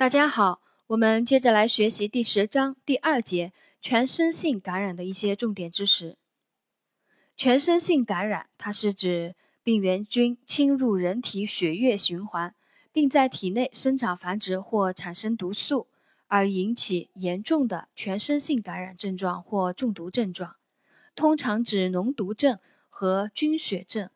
[0.00, 6.16] 大家好，我们接着来学习第十章第二节全身性感染的一些重点知识。
[7.36, 12.54] 全身性感染，它是指病原菌侵入人体血液循环，
[12.90, 15.88] 并在体内生长繁殖或产生毒素，
[16.28, 20.56] 而引起严重的全身性感染症状或中毒症状，
[21.14, 22.58] 通常指脓毒症
[22.88, 24.08] 和菌血症。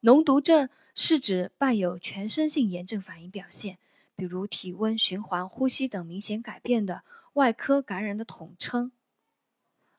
[0.00, 3.80] 脓毒症是指伴有全身性炎症反应表现。
[4.16, 7.02] 比如体温、循环、呼吸等明显改变的
[7.34, 8.92] 外科感染的统称。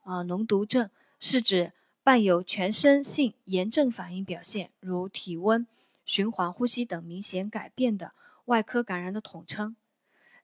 [0.02, 0.89] 啊，脓毒症
[1.20, 5.66] 是指伴有全身性炎症反应表现，如体温、
[6.05, 8.13] 循环、呼吸等明显改变的
[8.45, 9.75] 外科感染的统称。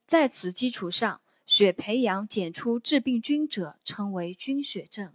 [0.04, 5.12] 在此基础上，血培养检出致病菌者称为菌血症。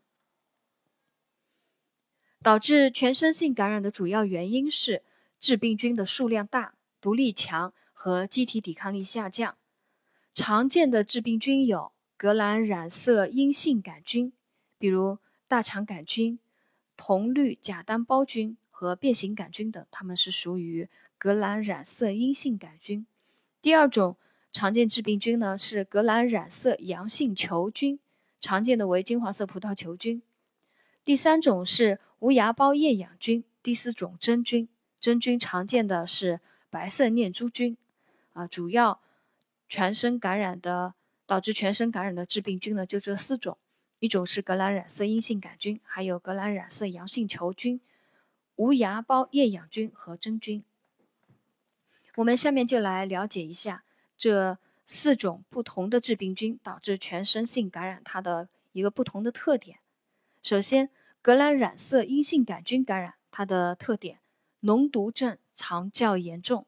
[2.42, 5.03] 导致全身性感染的主要原因是
[5.38, 7.73] 致病菌的数量大、毒力强。
[8.00, 9.58] 和机体抵抗力下降，
[10.32, 14.31] 常见的致病菌有革兰染色阴性杆菌，
[14.78, 15.17] 比如
[15.48, 16.38] 大肠杆菌、
[16.95, 23.08] 铜绿假单胞菌和变形杆菌等，它们是属于革兰染色阴性杆菌。
[23.64, 24.16] 第二种
[24.52, 28.00] 常见致病菌呢是革兰染色阳性球菌，
[28.39, 30.22] 常见的为金黄色葡萄球菌。
[31.04, 33.44] 第三种是无芽孢厌氧菌。
[33.64, 36.39] 第四种真菌，真菌常见的是
[36.70, 37.76] 白色念珠菌。
[38.38, 39.02] 啊，主要
[39.67, 40.93] 全身感染的
[41.25, 43.57] 导致全身感染的致病菌呢，就这四种，
[43.97, 47.81] 一种是革兰染色阴性杆菌，还有革兰染色阳性球菌、
[48.55, 50.63] 无芽孢厌氧菌和真菌。
[52.17, 53.83] 我们下面就来了解一下
[54.15, 59.80] 这四种不同的致病菌导致全身性感染它的一个不同的特点。
[60.43, 60.91] 首先，
[61.23, 64.19] 革兰染色阴性杆菌感染它的特点，
[64.61, 66.67] 脓毒症常较严重。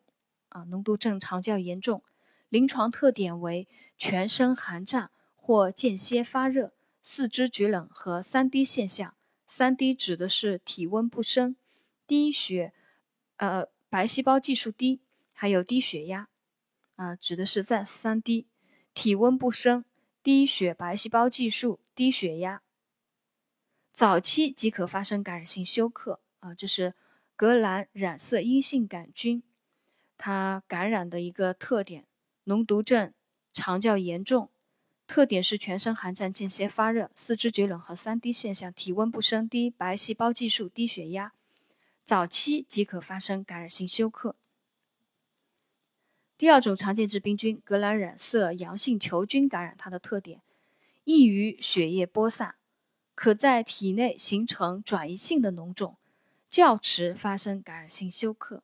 [0.50, 2.04] 啊，脓毒症常较严重，
[2.50, 9.16] 临床特点为全身寒战或间歇发热、四肢厥冷和三低现象。
[9.48, 11.56] 三低指的是体温不升、
[12.06, 12.72] 低血，
[13.38, 15.02] 呃，白细胞计数低，
[15.34, 16.30] 还有低血压。
[16.96, 18.46] 啊，指的是在三低：
[18.94, 19.86] 体温不升、
[20.22, 22.62] 低血白细胞计数、低血压。
[23.92, 26.20] 早期即可发生感染性休克。
[26.42, 26.94] 啊，这是
[27.36, 29.44] 革兰染色阴性杆菌。
[30.20, 32.06] 它感染的一个特点，
[32.46, 33.14] 脓毒症
[33.54, 34.50] 常较严重，
[35.08, 41.32] 特点是全身寒战、间歇发热、四肢厥冷和三低现象，体温不升、低白细胞计数、低血压，
[42.04, 44.36] 早期即可发生感染性休克。
[46.38, 50.42] 第二种常见致病菌革兰染色阳性球菌感染，它的特点
[51.06, 52.56] 易于血液播散，
[53.16, 55.96] 可在体内形成转移性的脓肿，
[56.50, 58.64] 较迟发生感染性休克。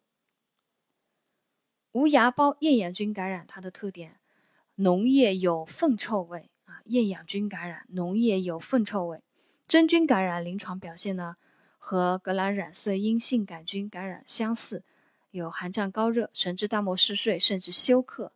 [1.96, 4.20] 无芽孢厌氧菌感染，它的特点，
[4.76, 6.82] 脓液有粪臭味啊。
[6.88, 9.24] 厌氧菌感染，脓液有粪臭味。
[9.66, 11.38] 真菌感染临床表现呢，
[11.78, 14.84] 和革兰染色阴性杆菌感染相似，
[15.32, 18.34] 有寒战、高热、神志大漠嗜睡，甚至休克。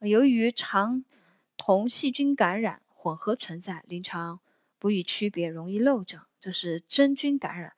[0.00, 1.04] 由于肠
[1.56, 4.40] 同细菌感染混合存在，临床
[4.80, 6.20] 不易区别，容易漏诊。
[6.40, 7.74] 这是真菌感染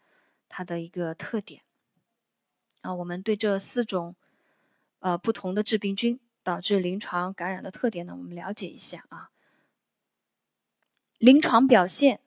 [0.49, 1.61] 它的一个特点。
[2.81, 4.17] 啊，我们对这四种。
[5.03, 9.31] 呃，不同的致病菌导致临床感染的特点呢，我们了解一下啊。
[11.19, 12.21] 临床表现，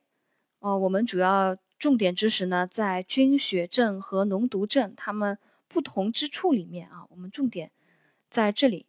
[0.58, 7.72] 哦，我们主要重点知识呢，在菌血症和脓毒症它们不同之处里面啊，我们重点
[8.28, 8.84] 在这里，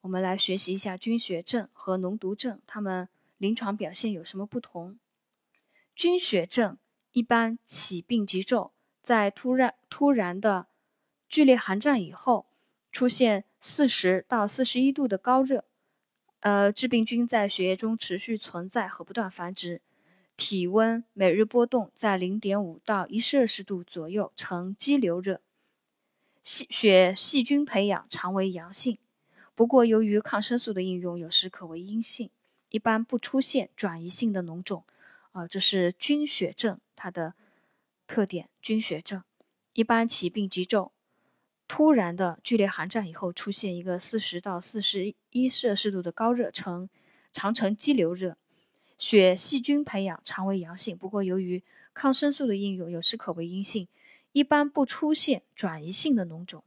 [0.00, 4.98] 我们来学习一下菌血症和脓毒症它们临床表现有什么不同。
[5.94, 6.78] 菌血症
[7.12, 10.68] 一般起病急骤，在突然突然的
[11.28, 12.45] 剧烈寒战以后。
[12.96, 15.66] 出现四十到四十一度的高热，
[16.40, 19.82] 呃，致病菌在血液中持续存在和不断繁殖，
[20.34, 25.42] 体温每日波动在零点五到一摄氏度左右，呈激流热。
[26.42, 28.96] 细血细菌培养常为阳性，
[29.54, 32.30] 不过由于抗生素的应用，有时可为阴性，
[32.70, 34.86] 一般不出现转移性的脓肿。
[35.32, 37.34] 啊，这是菌血症它的
[38.06, 38.48] 特点。
[38.62, 39.22] 菌血症
[39.74, 40.92] 一般起病急骤。
[41.68, 46.88] 突然的剧烈寒战以后，出现一个四十到四十一摄氏度的高热，呈
[47.32, 48.36] 常呈激流热，
[48.96, 53.88] 血细菌培养常为阳性，不过由于抗生素的应用，有时可为阴性，
[54.32, 56.62] 一般不出现转移性的脓肿。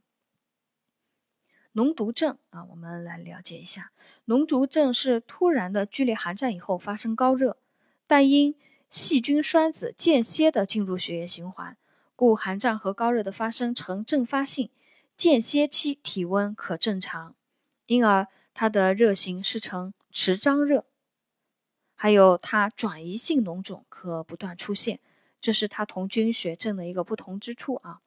[1.74, 3.92] 脓毒症啊，我们来了解一下，
[4.28, 7.58] 脓毒症是突然的剧烈寒战以后发生高热，
[8.06, 8.54] 但因
[8.90, 11.78] 细菌栓子间歇的进入血液循环，
[12.16, 14.70] 故寒战和高热的发生呈阵发性。
[15.20, 17.36] 间歇期体温可正常，
[17.88, 20.86] 因而它的热型是呈持张热。
[21.94, 25.02] 还有它转移性脓肿可不断出现，
[25.42, 28.00] 这是它同菌血症的一个不同之处啊。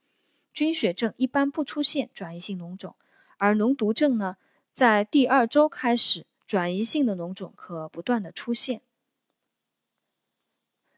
[0.54, 2.96] 菌血症一般不出现转移性脓肿，
[3.36, 4.38] 而脓毒症呢，
[4.72, 8.80] 在第二周开始，转移性的脓肿可不断的出现。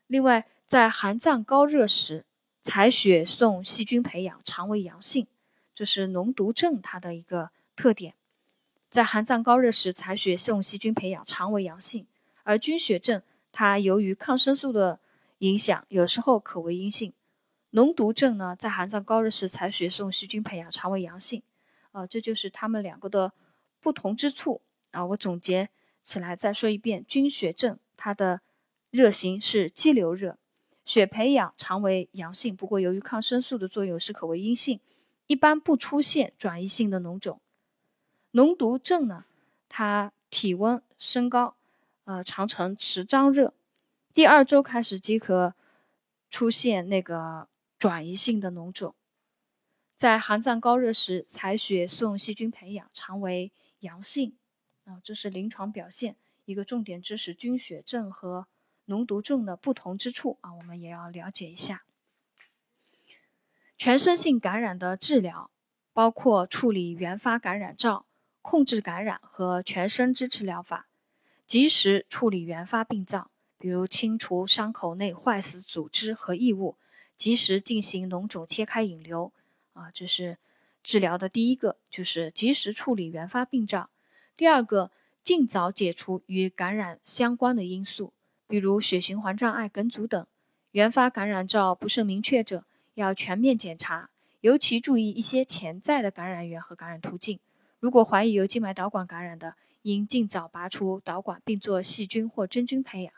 [0.06, 2.24] 另外，在寒脏高热时，
[2.62, 5.26] 采血送细菌培养，常为阳性，
[5.74, 8.14] 这是脓毒症它的一个特点。
[8.88, 12.06] 在寒战高热时采血送细菌培养，常为阳性。
[12.44, 15.00] 而菌血症，它由于抗生素的
[15.38, 17.12] 影响，有时候可为阴性。
[17.72, 21.42] 脓毒症呢，在寒战高热时采血送细菌培养，常为阳性。
[21.90, 23.32] 啊，这就是它们两个的
[23.80, 24.60] 不同之处
[24.92, 25.04] 啊。
[25.06, 25.70] 我总结
[26.02, 28.40] 起来再说一遍：菌血症它的
[28.90, 30.38] 热型是肌瘤热，
[30.84, 34.78] 血培养常为阳性，不过由于抗生素的作用是可为阴性，
[35.26, 37.40] 一般不出现转移性的脓肿。
[38.32, 39.24] 脓毒症呢，
[39.68, 41.56] 它体温升高。
[42.04, 43.54] 呃，常呈持张热，
[44.12, 45.54] 第二周开始即可
[46.28, 47.48] 出现那个
[47.78, 48.94] 转移性的脓肿。
[49.96, 53.50] 在寒战高热时采血送细菌培养，常为
[53.80, 54.36] 阳性。
[54.84, 58.46] 啊，这是临床表现一个重点知识：菌血症和
[58.86, 61.84] 脓毒症的不同之处啊，我们也要了解一下。
[63.84, 65.50] 全身性感染的治疗
[65.92, 68.06] 包括处理原发感染灶、
[68.40, 70.86] 控制感染和全身支持疗法。
[71.46, 76.78] 及时处理原发病灶，比如清除伤口内坏死组织和异物，
[77.14, 79.30] 及时进行脓肿切开引流。
[79.74, 80.38] 啊，这是
[80.82, 83.90] 治疗的第一个，就是及时处理原发病灶。
[84.34, 84.90] 第二个，
[85.22, 88.14] 尽早解除与感染相关的因素，
[88.48, 90.26] 比如血循环障碍、梗阻等。
[90.70, 94.10] 原发感染灶不甚明确者，要全面检查，
[94.40, 97.38] 尤其注意一些潜在的感染源和感染途径。
[97.80, 103.12] 如果怀疑有静脉导管感染的，应尽早拔出导管，并做细菌或真菌培养。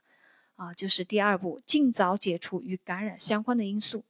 [0.56, 4.04] 啊，就是第二步，尽早解除与感染相关的因素。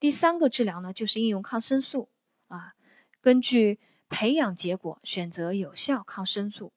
[0.00, 2.08] 第三个治疗呢，就是应用抗生素。
[2.48, 2.74] 啊，
[3.20, 3.78] 根据
[4.08, 6.72] 培养结果选择有效抗生素。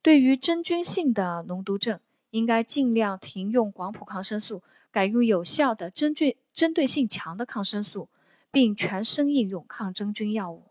[0.00, 8.08] 对于真菌性的脓毒症，应该尽量停用广谱抗生素，改用有效的真菌针对性强的抗生素，
[8.50, 10.70] 并全身应用抗真菌药物。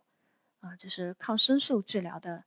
[0.60, 2.46] 啊，这是抗生素治疗的。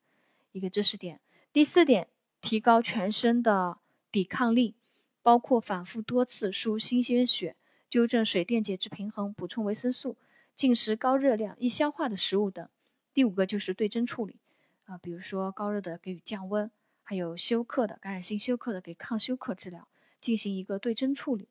[0.53, 1.19] 一个知识点，
[1.51, 2.09] 第四点，
[2.43, 3.79] 提高全身的
[4.11, 4.75] 抵抗力，
[5.23, 7.57] 包括反复多次输新鲜血，
[7.89, 10.19] 纠正水电解质平衡，补充维生素，
[10.55, 12.69] 进食高热量、易消化的食物等。
[13.15, 14.41] 第五个就是对症处理，
[14.85, 16.71] 啊，比如说高热的给予降温，
[17.03, 19.89] 还有休克的感染性休克的给抗休克治疗，
[20.21, 21.49] 进行一个对症处理。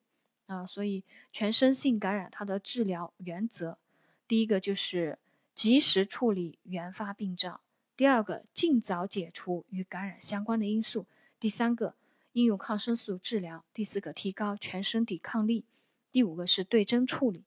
[0.52, 3.78] 啊，所以全身性感染它的治疗原则，
[4.28, 5.18] 第一个就是
[5.56, 7.62] 及时处理原发病灶。
[7.96, 11.06] 第二个，尽早解除与感染相关的因素；
[11.40, 11.96] 第三个，
[12.34, 15.64] 应用抗生素治疗；第四个，提高全身抵抗力；
[16.12, 17.46] 第五个是对症处理。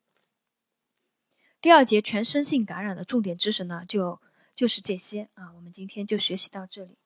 [1.61, 4.19] 第二节全身性感染的重点知识呢，就
[4.55, 6.97] 就是这些啊，我们今天就学习到这里。